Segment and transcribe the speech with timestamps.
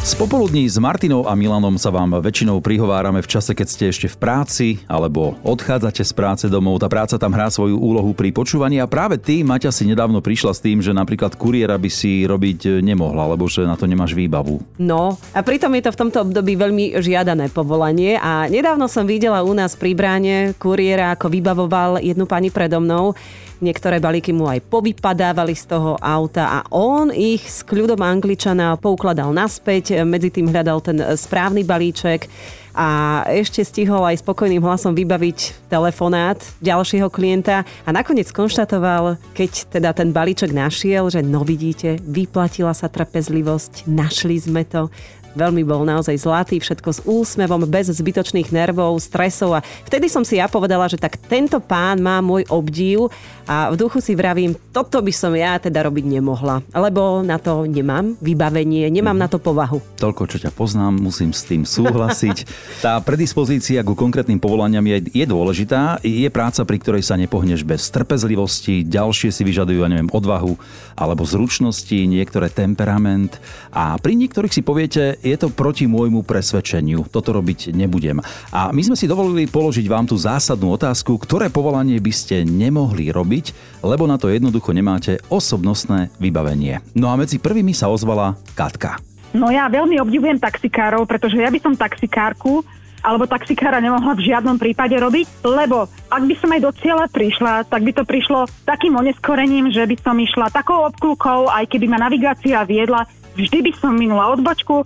[0.00, 4.16] Z s Martinou a Milanom sa vám väčšinou prihovárame v čase, keď ste ešte v
[4.16, 6.80] práci alebo odchádzate z práce domov.
[6.80, 10.56] Tá práca tam hrá svoju úlohu pri počúvaní a práve ty, Maťa, si nedávno prišla
[10.56, 14.64] s tým, že napríklad kuriéra by si robiť nemohla, lebo že na to nemáš výbavu.
[14.80, 19.44] No, a pritom je to v tomto období veľmi žiadané povolanie a nedávno som videla
[19.44, 23.12] u nás pri bráne kuriéra, ako vybavoval jednu pani predo mnou.
[23.60, 29.36] Niektoré balíky mu aj povypadávali z toho auta a on ich s kľudom angličana poukladal
[29.36, 32.24] naspäť, medzi tým hľadal ten správny balíček
[32.74, 39.90] a ešte stihol aj spokojným hlasom vybaviť telefonát ďalšieho klienta a nakoniec konštatoval, keď teda
[39.94, 44.88] ten balíček našiel, že no vidíte, vyplatila sa trpezlivosť, našli sme to,
[45.30, 50.42] Veľmi bol naozaj zlatý, všetko s úsmevom, bez zbytočných nervov, stresov a vtedy som si
[50.42, 53.06] ja povedala, že tak tento pán má môj obdiv
[53.46, 57.62] a v duchu si vravím, toto by som ja teda robiť nemohla, lebo na to
[57.62, 59.22] nemám vybavenie, nemám mm.
[59.22, 59.78] na to povahu.
[60.02, 62.38] Toľko, čo ťa poznám, musím s tým súhlasiť.
[62.78, 65.98] Tá predispozícia ku konkrétnym povolaniam je, je dôležitá.
[66.06, 70.54] Je práca, pri ktorej sa nepohneš bez trpezlivosti, ďalšie si vyžadujú, ja neviem, odvahu
[70.94, 73.42] alebo zručnosti, niektoré temperament
[73.74, 77.10] a pri niektorých si poviete, je to proti môjmu presvedčeniu.
[77.10, 78.22] Toto robiť nebudem.
[78.54, 83.10] A my sme si dovolili položiť vám tú zásadnú otázku, ktoré povolanie by ste nemohli
[83.10, 86.84] robiť, lebo na to jednoducho nemáte osobnostné vybavenie.
[86.94, 89.09] No a medzi prvými sa ozvala Katka.
[89.30, 92.66] No ja veľmi obdivujem taxikárov, pretože ja by som taxikárku
[93.00, 97.64] alebo taxikára nemohla v žiadnom prípade robiť, lebo ak by som aj do cieľa prišla,
[97.64, 101.96] tak by to prišlo takým oneskorením, že by som išla takou obklúkou, aj keby ma
[101.96, 104.82] navigácia viedla, vždy by som minula odbočku,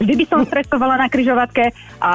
[0.00, 2.12] vždy by som stresovala na kryžovatke a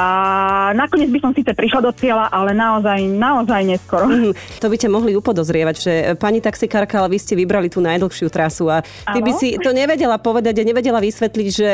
[0.78, 4.06] nakoniec by som síce prišla do cieľa, ale naozaj, naozaj neskoro.
[4.06, 8.30] Mm, to by ťa mohli upodozrievať, že pani taxikárka, ale vy ste vybrali tú najdlhšiu
[8.30, 9.26] trasu a ty ano?
[9.26, 11.70] by si to nevedela povedať a nevedela vysvetliť, že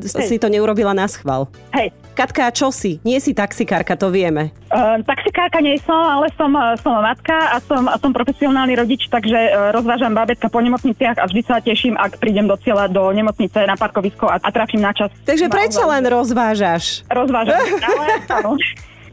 [0.00, 0.26] Hej.
[0.26, 1.46] si to neurobila na schvál.
[1.76, 1.92] Hej.
[2.14, 2.98] Katka, čo si?
[3.06, 4.52] Nie si taxikárka, to vieme.
[4.70, 6.50] Uh, taxikárka nie som, ale som,
[6.82, 11.24] som matka a som, a som profesionálny rodič, takže uh, rozvážam bábetka po nemocniciach a
[11.26, 14.92] vždy sa teším, ak prídem do cieľa do nemocnice na parkovisko a, a trafím na
[14.92, 15.14] čas.
[15.24, 17.06] Takže prečo len rozvážaš?
[17.08, 18.58] Rozvážam, ale.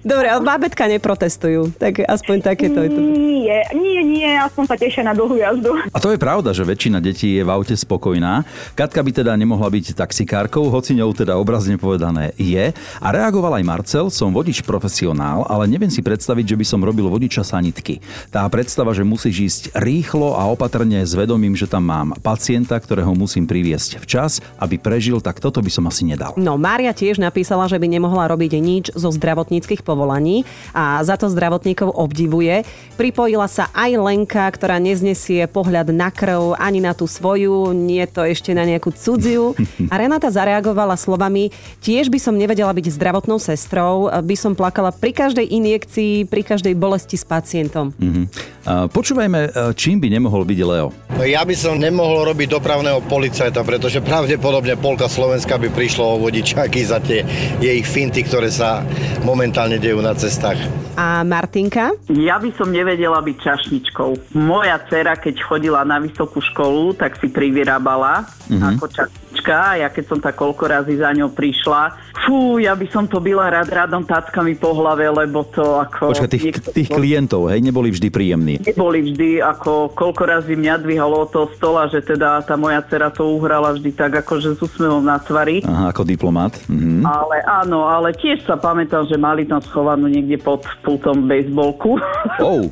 [0.08, 3.00] Dobre, ale bábetka neprotestujú, tak aspoň takéto je to.
[3.04, 5.76] Nie, nie, nie, aspoň sa tešia na dlhú jazdu.
[5.92, 8.48] A to je pravda, že väčšina detí je v aute spokojná.
[8.72, 12.72] Katka by teda nemohla byť taxikárkou, hoci ňou teda obrazne povedané je.
[13.04, 17.12] A reagoval aj Marcel, som vodič profesionál, ale neviem si predstaviť, že by som robil
[17.12, 18.00] vodiča sanitky.
[18.32, 23.12] Tá predstava, že musíš ísť rýchlo a opatrne s vedomím, že tam mám pacienta, ktorého
[23.12, 26.32] musím priviesť včas, aby prežil, tak toto by som asi nedal.
[26.40, 30.46] No, Mária tiež napísala, že by nemohla robiť nič zo zdravotníckých povolení povolaní
[30.78, 32.62] a za to zdravotníkov obdivuje.
[33.02, 38.22] Pripojila sa aj Lenka, ktorá neznesie pohľad na krv ani na tú svoju, nie to
[38.22, 39.58] ešte na nejakú cudziu.
[39.90, 41.50] A Renata zareagovala slovami,
[41.82, 46.78] tiež by som nevedela byť zdravotnou sestrou, by som plakala pri každej injekcii, pri každej
[46.78, 47.90] bolesti s pacientom.
[47.98, 48.26] Mm-hmm.
[48.68, 50.92] Počúvajme, čím by nemohol byť Leo?
[51.24, 56.84] Ja by som nemohol robiť dopravného policajta, pretože pravdepodobne polka Slovenska by prišlo o vodičáky
[56.84, 57.24] za tie
[57.64, 58.84] jej finty, ktoré sa
[59.24, 60.60] momentálne dejú na cestách.
[61.00, 61.96] A Martinka?
[62.12, 64.36] Ja by som nevedela byť čašničkou.
[64.36, 68.76] Moja dcera, keď chodila na vysokú školu, tak si privyrábala mm-hmm.
[68.80, 69.56] ako čašnička.
[69.56, 71.96] A ja keď som tak koľko razy za ňou prišla,
[72.28, 76.12] fú, ja by som to byla rád rádom táckami po hlave, lebo to ako...
[76.12, 78.60] Počkaj, tých, tých klientov, hej, neboli vždy príjemní.
[78.64, 83.08] Neboli vždy, ako koľko razy mňa dvihalo od toho stola, že teda tá moja dcera
[83.08, 85.64] to uhrala vždy tak, akože s úsmevom na tvári.
[85.64, 86.60] Aha, ako diplomat.
[86.68, 87.08] Mhm.
[87.08, 92.00] Ale áno, ale tiež sa pamätám, že mali tam schovanú niekde pod pultom bejsbolku.
[92.44, 92.68] Oh.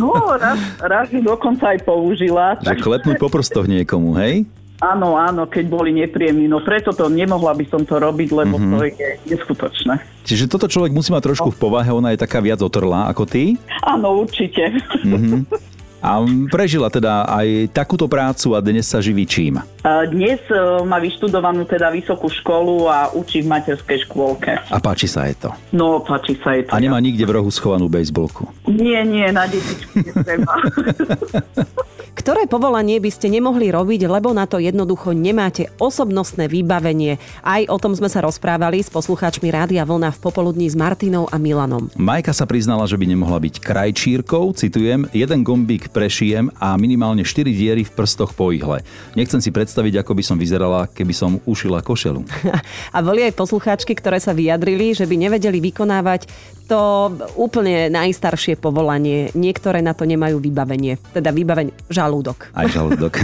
[0.00, 2.60] no, raz, raz ju dokonca aj použila.
[2.60, 2.84] Že tak...
[2.84, 4.44] klepnúť po prstoch niekomu, hej?
[4.82, 6.50] Áno, áno, keď boli nepríjemní.
[6.50, 8.72] No preto to nemohla by som to robiť, lebo mm-hmm.
[8.74, 9.94] to je neskutočné.
[10.26, 13.54] Čiže toto človek musí mať trošku v povahe, ona je taká viac otrlá ako ty?
[13.86, 14.74] Áno, určite.
[15.06, 15.70] Mm-hmm.
[16.02, 16.18] A
[16.50, 19.62] prežila teda aj takúto prácu a dnes sa živí čím?
[19.86, 24.50] Dnes e, má vyštudovanú teda vysokú školu a učí v materskej škôlke.
[24.66, 25.54] A páči sa jej to?
[25.70, 26.74] No, páči sa jej to.
[26.74, 28.50] A nemá nikde v rohu schovanú bejsbolku?
[28.66, 30.54] Nie, nie, na detičku netreba.
[32.22, 37.18] ktoré povolanie by ste nemohli robiť, lebo na to jednoducho nemáte osobnostné vybavenie.
[37.42, 41.36] Aj o tom sme sa rozprávali s poslucháčmi Rádia Vlna v popoludní s Martinou a
[41.42, 41.90] Milanom.
[41.98, 47.42] Majka sa priznala, že by nemohla byť krajčírkou, citujem, jeden gombík prešijem a minimálne 4
[47.50, 48.86] diery v prstoch po ihle.
[49.18, 52.22] Nechcem si predstaviť, ako by som vyzerala, keby som ušila košelu.
[52.94, 56.30] A boli aj poslucháčky, ktoré sa vyjadrili, že by nevedeli vykonávať
[56.70, 59.28] to úplne najstaršie povolanie.
[59.36, 60.96] Niektoré na to nemajú vybavenie.
[61.12, 61.74] Teda vybavenie
[62.12, 62.52] žalúdok.
[62.52, 63.14] Aj žalúdok.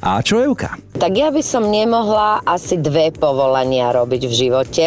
[0.00, 0.80] A čo Euka?
[0.96, 4.86] Tak ja by som nemohla asi dve povolania robiť v živote.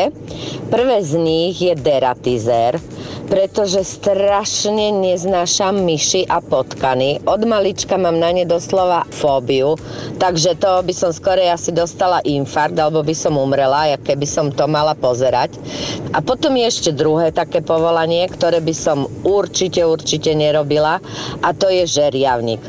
[0.73, 2.81] Prvé z nich je deratizér,
[3.31, 7.23] pretože strašne neznášam myši a potkany.
[7.23, 9.79] Od malička mám na ne doslova fóbiu,
[10.19, 14.67] takže to by som skorej asi dostala infarkt, alebo by som umrela, keby som to
[14.67, 15.55] mala pozerať.
[16.11, 20.99] A potom je ešte druhé také povolanie, ktoré by som určite, určite nerobila
[21.39, 22.59] a to je žeriavnik.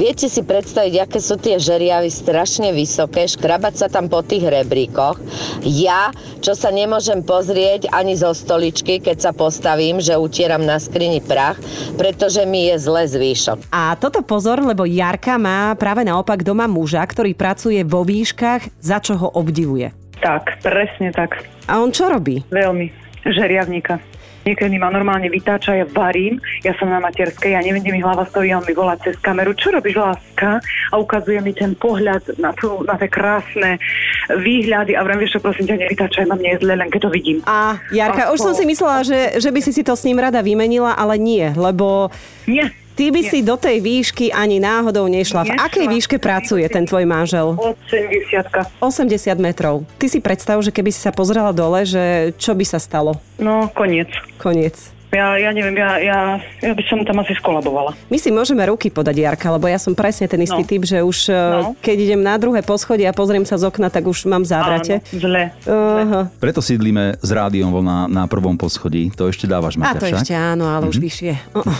[0.00, 5.20] Viete si predstaviť, aké sú tie žeriavy strašne vysoké, škrabať sa tam po tých rebríkoch.
[5.64, 6.08] Ja,
[6.40, 11.58] čo sa nemôžem pozrieť ani zo stoličky, keď sa postavím, že utieram na skrini prach,
[11.98, 13.74] pretože mi je zle zvýšok.
[13.74, 19.02] A toto pozor, lebo Jarka má práve naopak doma muža, ktorý pracuje vo výškach, za
[19.02, 19.90] čo ho obdivuje.
[20.22, 21.42] Tak, presne tak.
[21.66, 22.46] A on čo robí?
[22.54, 22.88] Veľmi.
[23.26, 23.98] Žeriavníka.
[24.46, 28.22] Niekedy ma normálne vytáča, ja varím, ja som na materskej, ja neviem, kde mi hlava
[28.30, 30.62] stojí, on mi volá cez kameru, čo robíš láska?
[30.62, 33.82] A ukazuje mi ten pohľad na, tú, na tie krásne
[34.30, 37.10] výhľady a vrem, vieš čo, prosím ťa, nevytáčaj ma, mne je zle, len keď to
[37.10, 37.38] vidím.
[37.42, 40.22] A Jarka, A už som si myslela, že, že by si si to s ním
[40.22, 42.14] rada vymenila, ale nie, lebo
[42.46, 42.70] Nie.
[42.96, 45.44] Ty by si do tej výšky ani náhodou nešla.
[45.44, 47.54] V akej výške pracuje ten tvoj manžel?
[47.54, 49.84] 80 80 metrov.
[50.00, 53.20] Ty si predstav, že keby si sa pozrela dole, že čo by sa stalo?
[53.36, 54.08] No, koniec.
[54.40, 54.95] Koniec.
[55.16, 56.18] Ja, ja neviem, ja, ja,
[56.60, 57.96] ja by som tam asi skolabovala.
[58.12, 60.68] My si môžeme ruky podať, Jarka, lebo ja som presne ten istý No.
[60.68, 61.36] typ, že už no.
[61.56, 61.68] No.
[61.80, 65.00] keď idem na druhé poschodie a pozriem sa z okna, tak už mám závrate.
[65.00, 65.42] Áno, zle.
[65.64, 66.20] Aha.
[66.36, 69.08] Preto sídlime s rádiom na, na prvom poschodí.
[69.16, 70.20] To ešte dávaš, A Maťa, to však?
[70.20, 71.32] ešte áno, ale už vyššie.
[71.56, 71.76] Uh-uh.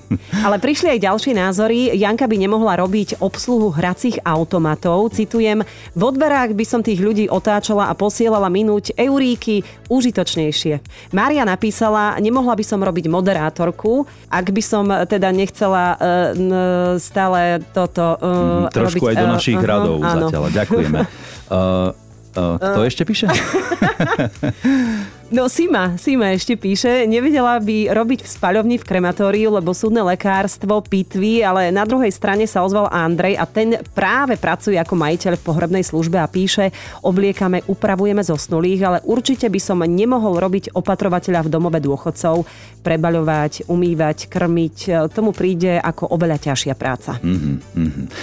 [0.46, 1.92] ale prišli aj ďalšie názory.
[1.92, 5.12] Janka by nemohla robiť obsluhu hracích automatov.
[5.12, 5.60] Citujem,
[5.92, 10.80] v odberách by som tých ľudí otáčala a posielala minúť euríky užitočnejšie.
[11.10, 18.16] Mária napísala, nemohla by som robiť moderátorku, ak by som teda nechcela uh, stále toto
[18.18, 19.14] uh, Trošku robiť.
[19.14, 20.28] aj do našich aha, radov áno.
[20.28, 20.42] zatiaľ.
[20.54, 21.00] Ďakujeme.
[21.48, 21.92] Uh,
[22.40, 23.26] uh, kto ešte píše?
[25.28, 30.80] No Sima, Sima ešte píše, nevedela by robiť v spaľovni v krematóriu, lebo súdne lekárstvo
[30.80, 35.44] pitví, ale na druhej strane sa ozval Andrej a ten práve pracuje ako majiteľ v
[35.44, 36.72] pohrebnej službe a píše,
[37.04, 42.48] obliekame, upravujeme zosnulých, ale určite by som nemohol robiť opatrovateľa v domove dôchodcov,
[42.80, 47.20] prebaľovať, umývať, krmiť, tomu príde ako oveľa ťažšia práca.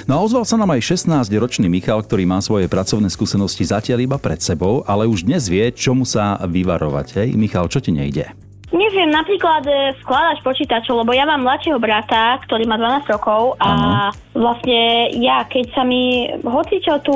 [0.09, 4.17] No a ozval sa nám aj 16-ročný Michal, ktorý má svoje pracovné skúsenosti zatiaľ iba
[4.17, 6.94] pred sebou, ale už dnes vie, čomu sa vyvarovať.
[7.03, 8.31] Hej, Michal, čo ti nejde?
[8.75, 13.71] Neviem, napríklad e, skladať počítačov, lebo ja mám mladšieho brata, ktorý má 12 rokov a
[14.35, 17.15] vlastne ja, keď sa mi hocičo tu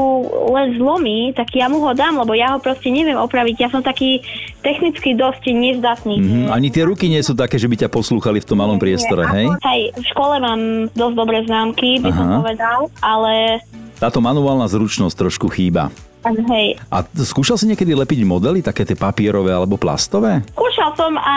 [0.56, 3.56] len zlomí, tak ja mu ho dám, lebo ja ho proste neviem opraviť.
[3.60, 4.24] Ja som taký
[4.64, 6.16] technicky dosť nezdatný.
[6.22, 9.28] Mhm, ani tie ruky nie sú také, že by ťa poslúchali v tom malom priestore,
[9.28, 9.52] hej?
[9.66, 12.38] Hej, v škole mám dosť dobré známky, by som Aha.
[12.40, 13.60] povedal, ale
[14.00, 15.92] Táto manuálna zručnosť trošku chýba.
[16.24, 20.44] Hej, A skúšal si niekedy lepiť modely, také tie papierové alebo plastové?
[20.56, 21.36] skúšal som a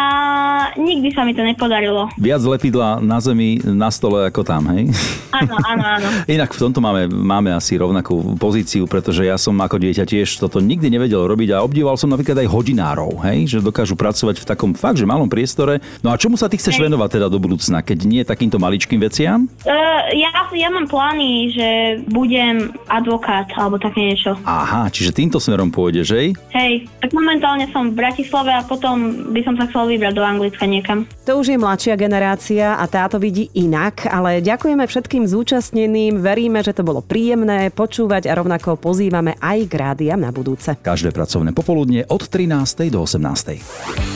[0.74, 2.10] nikdy sa mi to nepodarilo.
[2.18, 4.90] Viac lepidla na zemi, na stole ako tam, hej?
[5.32, 6.08] Áno, áno, áno.
[6.34, 10.60] Inak v tomto máme, máme asi rovnakú pozíciu, pretože ja som ako dieťa tiež toto
[10.60, 13.48] nikdy nevedel robiť a obdivoval som napríklad aj hodinárov, hej?
[13.48, 15.80] že dokážu pracovať v takom fakt, že malom priestore.
[16.04, 19.48] No a čomu sa ty chceš venovať teda do budúcna, keď nie takýmto maličkým veciam?
[19.64, 21.68] Uh, ja, ja mám plány, že
[22.12, 24.36] budem advokát alebo také niečo.
[24.44, 26.28] Aha, čiže týmto smerom pôjdeš, hej?
[26.52, 30.65] Hej, tak momentálne som v Bratislave a potom by som sa chcel vybrať do Anglicka
[30.67, 31.06] niekam.
[31.27, 36.75] To už je mladšia generácia a táto vidí inak, ale ďakujeme všetkým zúčastneným, veríme, že
[36.75, 40.75] to bolo príjemné počúvať a rovnako pozývame aj k rádiam na budúce.
[40.79, 42.91] Každé pracovné popoludne od 13.
[42.91, 43.63] do 18.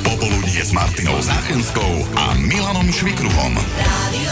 [0.02, 3.54] Popoludnie s Martinou Záchenskou a Milanom Švikruhom.
[3.58, 4.25] Radio